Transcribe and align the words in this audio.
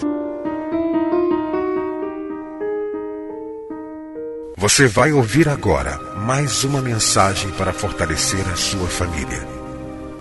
Você 4.57 4.89
vai 4.89 5.13
ouvir 5.13 5.49
agora 5.49 5.97
mais 6.27 6.65
uma 6.65 6.83
mensagem 6.83 7.53
para 7.53 7.73
fortalecer 7.73 8.45
a 8.49 8.57
sua 8.57 8.89
família. 8.89 9.47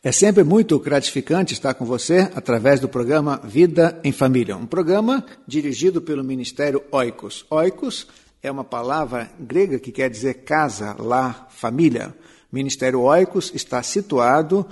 É 0.00 0.12
sempre 0.12 0.44
muito 0.44 0.78
gratificante 0.78 1.54
estar 1.54 1.74
com 1.74 1.84
você 1.84 2.30
através 2.36 2.78
do 2.78 2.88
programa 2.88 3.40
Vida 3.42 4.00
em 4.04 4.12
Família, 4.12 4.56
um 4.56 4.64
programa 4.64 5.26
dirigido 5.46 6.00
pelo 6.00 6.22
Ministério 6.22 6.84
Oikos. 6.92 7.44
Oikos 7.50 8.06
é 8.40 8.48
uma 8.48 8.62
palavra 8.62 9.28
grega 9.40 9.80
que 9.80 9.90
quer 9.90 10.08
dizer 10.08 10.44
casa, 10.44 10.94
lar, 11.00 11.48
família. 11.50 12.14
Ministério 12.56 13.02
Oicos 13.02 13.52
está 13.54 13.80
situado 13.82 14.66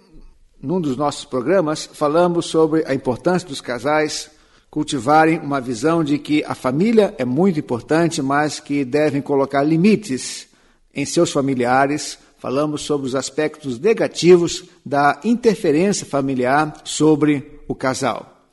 num 0.64 0.80
dos 0.80 0.96
nossos 0.96 1.24
programas, 1.24 1.88
falamos 1.92 2.46
sobre 2.46 2.84
a 2.86 2.94
importância 2.94 3.46
dos 3.46 3.60
casais 3.60 4.30
cultivarem 4.74 5.38
uma 5.38 5.60
visão 5.60 6.02
de 6.02 6.18
que 6.18 6.42
a 6.42 6.52
família 6.52 7.14
é 7.16 7.24
muito 7.24 7.60
importante, 7.60 8.20
mas 8.20 8.58
que 8.58 8.84
devem 8.84 9.22
colocar 9.22 9.62
limites 9.62 10.48
em 10.92 11.04
seus 11.04 11.30
familiares. 11.30 12.18
Falamos 12.38 12.82
sobre 12.82 13.06
os 13.06 13.14
aspectos 13.14 13.78
negativos 13.78 14.64
da 14.84 15.20
interferência 15.22 16.04
familiar 16.04 16.74
sobre 16.82 17.60
o 17.68 17.74
casal. 17.74 18.48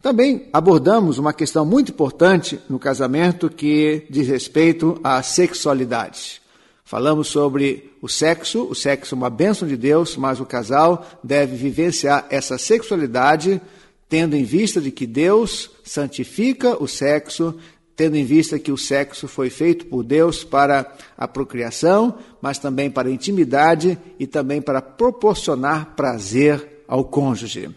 Também 0.00 0.48
abordamos 0.52 1.18
uma 1.18 1.32
questão 1.32 1.64
muito 1.66 1.90
importante 1.90 2.60
no 2.70 2.78
casamento 2.78 3.50
que 3.50 4.06
diz 4.08 4.28
respeito 4.28 5.00
à 5.02 5.20
sexualidade. 5.24 6.40
Falamos 6.88 7.28
sobre 7.28 7.92
o 8.00 8.08
sexo, 8.08 8.62
o 8.62 8.74
sexo 8.74 9.14
é 9.14 9.18
uma 9.18 9.28
bênção 9.28 9.68
de 9.68 9.76
Deus, 9.76 10.16
mas 10.16 10.40
o 10.40 10.46
casal 10.46 11.04
deve 11.22 11.54
vivenciar 11.54 12.24
essa 12.30 12.56
sexualidade 12.56 13.60
tendo 14.08 14.34
em 14.34 14.42
vista 14.42 14.80
de 14.80 14.90
que 14.90 15.06
Deus 15.06 15.70
santifica 15.84 16.82
o 16.82 16.88
sexo, 16.88 17.54
tendo 17.94 18.16
em 18.16 18.24
vista 18.24 18.58
que 18.58 18.72
o 18.72 18.78
sexo 18.78 19.28
foi 19.28 19.50
feito 19.50 19.84
por 19.84 20.02
Deus 20.02 20.42
para 20.42 20.90
a 21.14 21.28
procriação, 21.28 22.14
mas 22.40 22.58
também 22.58 22.90
para 22.90 23.10
a 23.10 23.12
intimidade 23.12 23.98
e 24.18 24.26
também 24.26 24.62
para 24.62 24.80
proporcionar 24.80 25.94
prazer 25.94 26.84
ao 26.88 27.04
cônjuge. 27.04 27.68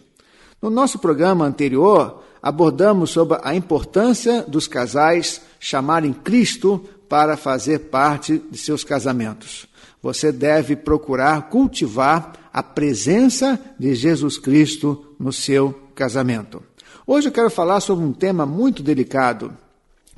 No 0.61 0.69
nosso 0.69 0.97
programa 0.97 1.43
anterior, 1.43 2.23
abordamos 2.41 3.09
sobre 3.09 3.37
a 3.43 3.53
importância 3.53 4.41
dos 4.43 4.69
casais 4.69 5.41
chamarem 5.59 6.13
Cristo 6.13 6.81
para 7.11 7.35
fazer 7.35 7.89
parte 7.89 8.41
de 8.49 8.57
seus 8.57 8.85
casamentos. 8.85 9.67
Você 10.01 10.31
deve 10.31 10.77
procurar 10.77 11.49
cultivar 11.49 12.31
a 12.53 12.63
presença 12.63 13.59
de 13.77 13.93
Jesus 13.95 14.37
Cristo 14.37 15.13
no 15.19 15.33
seu 15.33 15.73
casamento. 15.93 16.63
Hoje 17.05 17.27
eu 17.27 17.33
quero 17.33 17.49
falar 17.49 17.81
sobre 17.81 18.05
um 18.05 18.13
tema 18.13 18.45
muito 18.45 18.81
delicado, 18.81 19.53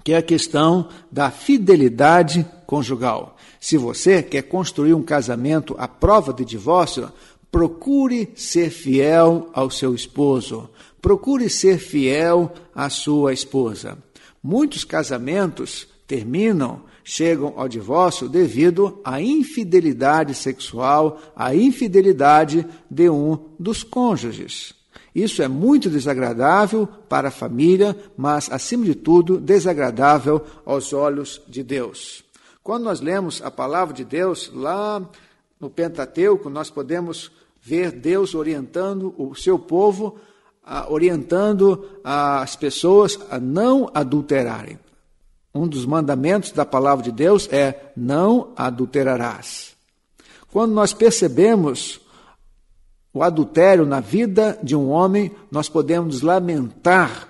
que 0.03 0.13
é 0.13 0.17
a 0.17 0.21
questão 0.21 0.87
da 1.11 1.31
fidelidade 1.31 2.45
conjugal. 2.67 3.37
Se 3.59 3.75
você 3.75 4.21
quer 4.21 4.43
construir 4.43 4.93
um 4.93 5.01
casamento 5.01 5.75
à 5.79 5.87
prova 5.87 6.31
de 6.31 6.45
divórcio, 6.45 7.11
procure 7.51 8.31
ser 8.35 8.69
fiel 8.69 9.49
ao 9.51 9.71
seu 9.71 9.95
esposo, 9.95 10.69
procure 11.01 11.49
ser 11.49 11.79
fiel 11.79 12.53
à 12.75 12.87
sua 12.87 13.33
esposa. 13.33 13.97
Muitos 14.43 14.83
casamentos 14.83 15.91
terminam, 16.13 16.81
chegam 17.03 17.55
ao 17.57 17.67
divórcio 17.67 18.29
devido 18.29 19.01
à 19.03 19.19
infidelidade 19.19 20.35
sexual, 20.35 21.19
à 21.35 21.55
infidelidade 21.55 22.67
de 22.87 23.09
um 23.09 23.35
dos 23.57 23.81
cônjuges. 23.81 24.75
Isso 25.15 25.41
é 25.41 25.47
muito 25.47 25.89
desagradável 25.89 26.87
para 27.09 27.29
a 27.29 27.31
família, 27.31 27.97
mas, 28.15 28.47
acima 28.51 28.85
de 28.85 28.93
tudo, 28.93 29.39
desagradável 29.39 30.39
aos 30.63 30.93
olhos 30.93 31.41
de 31.47 31.63
Deus. 31.63 32.23
Quando 32.61 32.83
nós 32.83 33.01
lemos 33.01 33.41
a 33.41 33.49
palavra 33.49 33.91
de 33.91 34.05
Deus 34.05 34.51
lá 34.53 35.01
no 35.59 35.67
Pentateuco, 35.67 36.47
nós 36.47 36.69
podemos 36.69 37.31
ver 37.59 37.91
Deus 37.91 38.35
orientando 38.35 39.15
o 39.17 39.33
seu 39.33 39.57
povo, 39.57 40.19
orientando 40.89 41.89
as 42.03 42.55
pessoas 42.55 43.17
a 43.31 43.39
não 43.39 43.89
adulterarem. 43.95 44.77
Um 45.53 45.67
dos 45.67 45.85
mandamentos 45.85 46.51
da 46.51 46.65
palavra 46.65 47.03
de 47.03 47.11
Deus 47.11 47.47
é: 47.51 47.91
não 47.95 48.51
adulterarás. 48.55 49.73
Quando 50.51 50.73
nós 50.73 50.93
percebemos 50.93 52.01
o 53.13 53.21
adultério 53.21 53.85
na 53.85 53.99
vida 53.99 54.57
de 54.63 54.75
um 54.75 54.89
homem, 54.89 55.31
nós 55.51 55.69
podemos 55.69 56.21
lamentar 56.21 57.29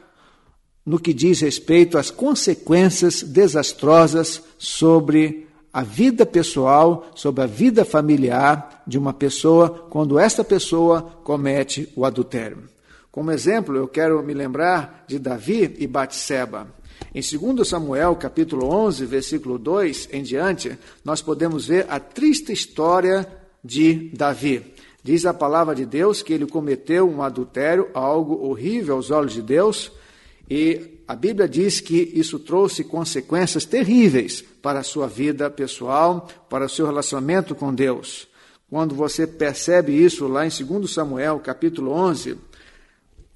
no 0.86 1.00
que 1.00 1.14
diz 1.14 1.42
respeito 1.42 1.98
às 1.98 2.10
consequências 2.10 3.24
desastrosas 3.24 4.42
sobre 4.58 5.48
a 5.72 5.82
vida 5.82 6.26
pessoal, 6.26 7.08
sobre 7.16 7.44
a 7.44 7.48
vida 7.48 7.84
familiar 7.84 8.84
de 8.86 8.98
uma 8.98 9.14
pessoa, 9.14 9.88
quando 9.90 10.20
esta 10.20 10.44
pessoa 10.44 11.02
comete 11.24 11.92
o 11.96 12.06
adultério. 12.06 12.70
Como 13.12 13.32
exemplo, 13.32 13.76
eu 13.76 13.88
quero 13.88 14.22
me 14.24 14.34
lembrar 14.34 15.04
de 15.08 15.18
Davi 15.18 15.76
e 15.80 15.88
Batseba. 15.88 16.68
Em 17.16 17.22
2 17.22 17.68
Samuel, 17.68 18.16
capítulo 18.16 18.68
11, 18.68 19.06
versículo 19.06 19.60
2 19.60 20.10
em 20.12 20.24
diante, 20.24 20.76
nós 21.06 21.22
podemos 21.22 21.68
ver 21.68 21.86
a 21.88 22.00
triste 22.00 22.52
história 22.52 23.28
de 23.64 24.10
Davi. 24.16 24.74
Diz 25.04 25.24
a 25.24 25.34
palavra 25.34 25.76
de 25.76 25.86
Deus 25.86 26.24
que 26.24 26.34
ele 26.34 26.48
cometeu 26.48 27.08
um 27.08 27.22
adultério, 27.22 27.88
algo 27.94 28.48
horrível 28.48 28.96
aos 28.96 29.12
olhos 29.12 29.34
de 29.34 29.44
Deus, 29.44 29.92
e 30.50 31.04
a 31.08 31.16
Bíblia 31.16 31.48
diz 31.48 31.80
que 31.80 32.12
isso 32.16 32.40
trouxe 32.40 32.84
consequências 32.84 33.64
terríveis 33.64 34.44
para 34.60 34.80
a 34.80 34.84
sua 34.84 35.06
vida 35.06 35.52
pessoal, 35.52 36.28
para 36.50 36.66
o 36.66 36.70
seu 36.70 36.88
relacionamento 36.88 37.54
com 37.54 37.72
Deus. 37.76 38.28
Quando 38.68 38.96
você 38.96 39.28
percebe 39.28 39.94
isso 39.94 40.28
lá 40.28 40.48
em 40.48 40.50
2 40.50 40.90
Samuel, 40.90 41.40
capítulo 41.42 41.92
11, 41.92 42.40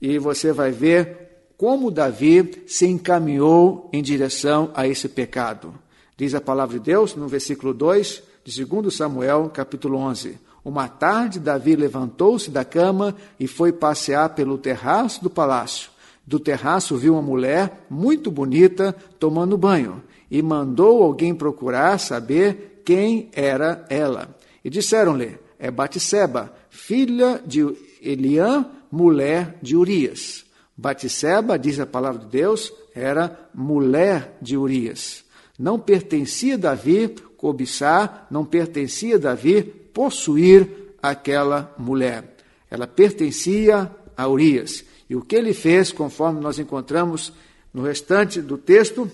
e 0.01 0.17
você 0.17 0.51
vai 0.51 0.71
ver 0.71 1.26
como 1.57 1.89
Davi 1.89 2.63
se 2.67 2.85
encaminhou 2.85 3.89
em 3.91 4.03
direção 4.03 4.69
a 4.75 4.87
esse 4.87 5.09
pecado. 5.09 5.73
Diz 6.15 6.35
a 6.35 6.41
palavra 6.41 6.77
de 6.77 6.85
Deus 6.85 7.15
no 7.15 7.27
versículo 7.27 7.73
2 7.73 8.23
de 8.45 8.63
2 8.63 8.93
Samuel, 8.93 9.49
capítulo 9.53 9.97
11. 9.97 10.37
Uma 10.63 10.87
tarde, 10.87 11.39
Davi 11.39 11.75
levantou-se 11.75 12.51
da 12.51 12.63
cama 12.63 13.15
e 13.39 13.47
foi 13.47 13.71
passear 13.71 14.29
pelo 14.35 14.57
terraço 14.57 15.23
do 15.23 15.29
palácio. 15.29 15.89
Do 16.25 16.39
terraço 16.39 16.95
viu 16.95 17.13
uma 17.13 17.21
mulher 17.21 17.85
muito 17.89 18.29
bonita 18.29 18.95
tomando 19.17 19.57
banho 19.57 20.03
e 20.29 20.41
mandou 20.41 21.01
alguém 21.01 21.33
procurar 21.33 21.97
saber 21.99 22.81
quem 22.85 23.29
era 23.31 23.85
ela. 23.89 24.35
E 24.63 24.69
disseram-lhe: 24.69 25.37
É 25.57 25.71
Batisseba, 25.71 26.53
filha 26.69 27.41
de 27.45 27.65
Eliã, 28.01 28.65
mulher 28.91 29.57
de 29.61 29.75
Urias. 29.75 30.46
Batisseba, 30.77 31.57
diz 31.57 31.79
a 31.79 31.87
palavra 31.87 32.21
de 32.21 32.27
Deus, 32.27 32.71
era 32.93 33.49
mulher 33.53 34.37
de 34.39 34.55
Urias. 34.55 35.25
Não 35.57 35.79
pertencia 35.79 36.53
a 36.53 36.57
Davi 36.57 37.15
cobiçar, 37.35 38.27
não 38.29 38.45
pertencia 38.45 39.15
a 39.15 39.19
Davi 39.19 39.63
possuir 39.63 40.93
aquela 41.01 41.73
mulher. 41.79 42.35
Ela 42.69 42.85
pertencia 42.85 43.91
a 44.15 44.27
Urias. 44.27 44.83
E 45.09 45.15
o 45.15 45.21
que 45.21 45.35
ele 45.35 45.53
fez, 45.53 45.91
conforme 45.91 46.41
nós 46.41 46.59
encontramos 46.59 47.33
no 47.73 47.81
restante 47.81 48.41
do 48.41 48.57
texto, 48.57 49.09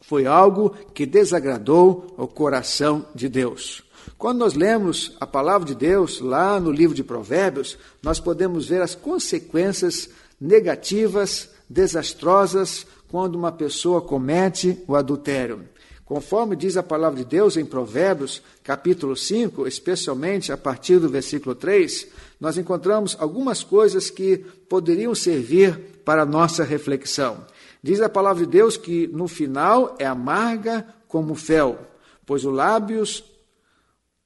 foi 0.00 0.26
algo 0.26 0.70
que 0.94 1.04
desagradou 1.04 2.14
o 2.16 2.26
coração 2.26 3.06
de 3.14 3.28
Deus. 3.28 3.82
Quando 4.18 4.38
nós 4.38 4.54
lemos 4.54 5.16
a 5.20 5.26
palavra 5.26 5.66
de 5.66 5.74
Deus 5.74 6.20
lá 6.20 6.58
no 6.60 6.70
livro 6.70 6.94
de 6.94 7.04
Provérbios, 7.04 7.78
nós 8.02 8.20
podemos 8.20 8.68
ver 8.68 8.80
as 8.80 8.94
consequências 8.94 10.08
negativas, 10.42 11.48
desastrosas, 11.70 12.84
quando 13.08 13.36
uma 13.36 13.52
pessoa 13.52 14.02
comete 14.02 14.82
o 14.88 14.96
adultério. 14.96 15.68
Conforme 16.04 16.56
diz 16.56 16.76
a 16.76 16.82
palavra 16.82 17.20
de 17.20 17.24
Deus 17.24 17.56
em 17.56 17.64
Provérbios, 17.64 18.42
capítulo 18.64 19.16
5, 19.16 19.68
especialmente 19.68 20.50
a 20.50 20.56
partir 20.56 20.98
do 20.98 21.08
versículo 21.08 21.54
3, 21.54 22.08
nós 22.40 22.58
encontramos 22.58 23.16
algumas 23.20 23.62
coisas 23.62 24.10
que 24.10 24.38
poderiam 24.68 25.14
servir 25.14 25.78
para 26.04 26.22
a 26.22 26.26
nossa 26.26 26.64
reflexão. 26.64 27.46
Diz 27.80 28.00
a 28.00 28.08
palavra 28.08 28.44
de 28.44 28.50
Deus 28.50 28.76
que 28.76 29.06
no 29.06 29.28
final 29.28 29.94
é 29.98 30.06
amarga 30.06 30.84
como 31.06 31.36
fel, 31.36 31.78
pois 32.26 32.44
os 32.44 32.52
lábios 32.52 33.24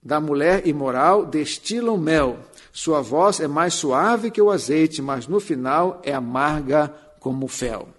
da 0.07 0.21
mulher 0.21 0.65
imoral 0.65 1.25
destilam 1.25 1.97
mel. 1.97 2.37
Sua 2.71 3.01
voz 3.01 3.41
é 3.41 3.47
mais 3.47 3.73
suave 3.73 4.31
que 4.31 4.41
o 4.41 4.49
azeite, 4.49 5.01
mas 5.01 5.27
no 5.27 5.37
final 5.37 6.01
é 6.01 6.13
amarga 6.13 6.87
como 7.19 7.45
fel. 7.49 7.89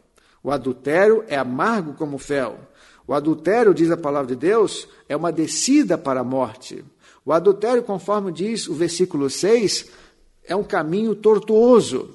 O 0.42 0.50
adultério 0.50 1.22
é 1.28 1.36
amargo 1.36 1.92
como 1.92 2.16
fel. 2.16 2.60
O 3.06 3.12
adultério, 3.12 3.74
diz 3.74 3.90
a 3.90 3.96
palavra 3.96 4.34
de 4.34 4.36
Deus, 4.36 4.88
é 5.06 5.14
uma 5.14 5.30
descida 5.30 5.98
para 5.98 6.20
a 6.20 6.24
morte. 6.24 6.82
O 7.26 7.30
adultério, 7.30 7.82
conforme 7.82 8.32
diz 8.32 8.68
o 8.68 8.74
versículo 8.74 9.28
6, 9.28 9.90
é 10.46 10.56
um 10.56 10.64
caminho 10.64 11.14
tortuoso. 11.14 12.08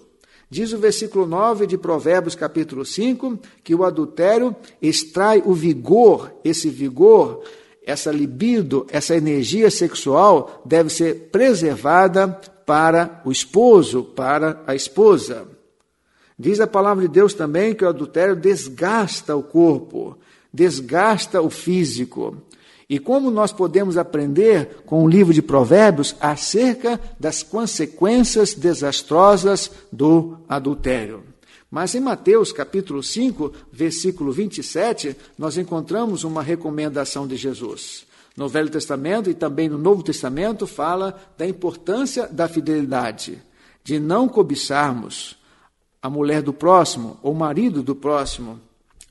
Diz 0.49 0.73
o 0.73 0.79
versículo 0.79 1.27
9 1.27 1.67
de 1.67 1.77
Provérbios, 1.77 2.33
capítulo 2.33 2.83
5, 2.83 3.37
que 3.63 3.75
o 3.75 3.83
adultério 3.83 4.55
extrai 4.81 5.43
o 5.45 5.53
vigor, 5.53 6.31
esse 6.43 6.67
vigor, 6.67 7.43
essa 7.85 8.11
libido, 8.11 8.85
essa 8.89 9.15
energia 9.15 9.69
sexual 9.69 10.61
deve 10.65 10.89
ser 10.89 11.29
preservada 11.31 12.27
para 12.65 13.21
o 13.25 13.31
esposo, 13.31 14.03
para 14.03 14.61
a 14.65 14.73
esposa. 14.73 15.47
Diz 16.37 16.59
a 16.59 16.67
palavra 16.67 17.07
de 17.07 17.13
Deus 17.13 17.33
também 17.33 17.73
que 17.73 17.85
o 17.85 17.89
adultério 17.89 18.35
desgasta 18.35 19.35
o 19.35 19.43
corpo 19.43 20.17
desgasta 20.53 21.41
o 21.41 21.49
físico. 21.49 22.37
E 22.87 22.99
como 22.99 23.31
nós 23.31 23.51
podemos 23.51 23.97
aprender 23.97 24.83
com 24.85 25.03
o 25.03 25.07
livro 25.07 25.33
de 25.33 25.41
Provérbios 25.41 26.15
acerca 26.19 26.99
das 27.19 27.41
consequências 27.41 28.53
desastrosas 28.53 29.71
do 29.91 30.37
adultério. 30.47 31.32
Mas 31.73 31.95
em 31.95 31.99
Mateus 31.99 32.51
capítulo 32.51 33.01
5, 33.01 33.51
versículo 33.71 34.31
27, 34.31 35.17
nós 35.35 35.57
encontramos 35.57 36.23
uma 36.23 36.43
recomendação 36.43 37.25
de 37.25 37.35
Jesus. 37.35 38.05
No 38.37 38.47
Velho 38.47 38.69
Testamento 38.69 39.27
e 39.27 39.33
também 39.33 39.67
no 39.67 39.79
Novo 39.79 40.03
Testamento 40.03 40.67
fala 40.67 41.19
da 41.35 41.47
importância 41.47 42.27
da 42.27 42.47
fidelidade, 42.47 43.41
de 43.83 43.99
não 43.99 44.29
cobiçarmos 44.29 45.35
a 45.99 46.11
mulher 46.11 46.43
do 46.43 46.53
próximo 46.53 47.17
ou 47.23 47.31
o 47.31 47.35
marido 47.35 47.81
do 47.81 47.95
próximo, 47.95 48.59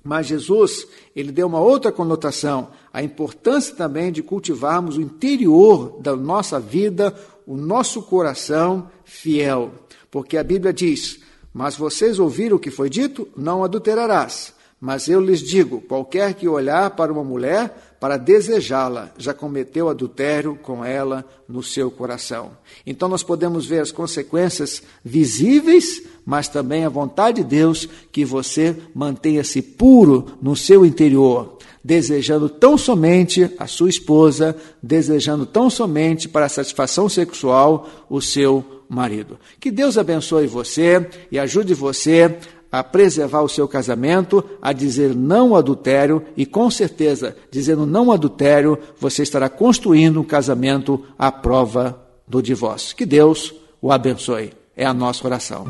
mas 0.05 0.29
Jesus, 0.29 0.87
ele 1.17 1.33
deu 1.33 1.49
uma 1.49 1.59
outra 1.59 1.91
conotação, 1.91 2.71
a 2.93 3.03
importância 3.03 3.75
também 3.75 4.13
de 4.13 4.23
cultivarmos 4.23 4.97
o 4.97 5.03
interior 5.03 6.01
da 6.01 6.15
nossa 6.15 6.61
vida, 6.61 7.13
o 7.45 7.57
nosso 7.57 8.03
coração 8.03 8.89
fiel. 9.05 9.73
Porque 10.13 10.37
a 10.37 10.45
Bíblia 10.45 10.73
diz: 10.73 11.19
Mas 11.53 11.77
vocês 11.77 12.19
ouviram 12.19 12.57
o 12.57 12.61
que 12.61 12.71
foi 12.71 12.89
dito? 12.89 13.29
Não 13.37 13.63
adulterarás. 13.63 14.55
Mas 14.81 15.09
eu 15.09 15.21
lhes 15.21 15.41
digo: 15.41 15.81
qualquer 15.81 16.35
que 16.35 16.49
olhar 16.49 16.91
para 16.91 17.13
uma 17.13 17.23
mulher 17.23 17.93
para 18.01 18.17
desejá-la, 18.17 19.13
já 19.17 19.33
cometeu 19.33 19.89
adultério 19.89 20.59
com 20.61 20.85
ela 20.85 21.25
no 21.49 21.63
seu 21.63 21.89
coração. 21.89 22.51
Então 22.85 23.09
nós 23.09 23.23
podemos 23.23 23.65
ver 23.65 23.79
as 23.79 23.93
consequências 23.93 24.83
visíveis, 25.05 26.03
mas 26.27 26.49
também 26.49 26.85
a 26.85 26.89
vontade 26.89 27.45
de 27.45 27.49
Deus 27.49 27.89
que 28.11 28.25
você 28.25 28.77
mantenha-se 28.93 29.63
puro 29.63 30.37
no 30.43 30.57
seu 30.57 30.85
interior, 30.85 31.59
desejando 31.85 32.49
tão 32.49 32.77
somente 32.77 33.49
a 33.57 33.69
sua 33.69 33.89
esposa, 33.89 34.57
desejando 34.83 35.47
tão 35.47 35.71
somente 35.71 36.29
para 36.29 36.47
a 36.47 36.49
satisfação 36.49 37.09
sexual 37.09 37.89
o 38.11 38.21
seu 38.21 38.82
marido. 38.93 39.39
Que 39.59 39.71
Deus 39.71 39.97
abençoe 39.97 40.47
você 40.47 41.09
e 41.31 41.39
ajude 41.39 41.75
você 41.75 42.37
a 42.71 42.83
preservar 42.83 43.43
o 43.43 43.49
seu 43.49 43.69
casamento, 43.69 44.43
a 44.61 44.73
dizer 44.73 45.15
não 45.15 45.55
adultério 45.55 46.25
e 46.37 46.47
com 46.47 46.71
certeza, 46.71 47.37
dizendo 47.51 47.85
não 47.85 48.11
adultério, 48.11 48.79
você 48.99 49.23
estará 49.23 49.49
construindo 49.49 50.21
um 50.21 50.25
casamento 50.25 51.05
à 51.19 51.31
prova 51.31 52.03
do 52.27 52.43
divórcio. 52.43 52.97
Que 52.97 53.05
Deus 53.05 53.55
o 53.81 53.93
abençoe. 53.93 54.53
É 54.75 54.87
a 54.87 54.95
nossa 54.95 55.27
oração. 55.27 55.67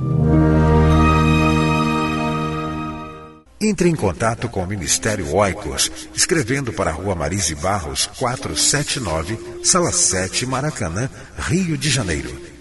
Entre 3.61 3.89
em 3.89 3.95
contato 3.95 4.49
com 4.49 4.63
o 4.63 4.67
Ministério 4.67 5.35
Oicos, 5.35 5.91
escrevendo 6.15 6.73
para 6.73 6.91
a 6.91 6.93
Rua 6.93 7.15
Marise 7.15 7.55
Barros, 7.57 8.07
479, 8.19 9.39
Sala 9.65 9.93
7, 9.93 10.47
Maracanã, 10.47 11.09
Rio 11.37 11.77
de 11.77 11.89
Janeiro. 11.89 12.52